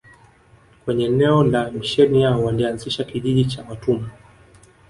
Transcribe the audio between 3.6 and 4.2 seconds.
watumwa